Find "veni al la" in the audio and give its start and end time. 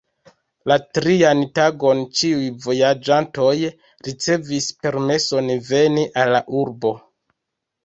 5.71-6.43